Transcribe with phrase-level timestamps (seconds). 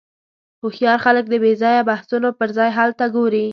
[0.61, 3.45] هوښیار خلک د بېځایه بحثونو پر ځای حل ته ګوري.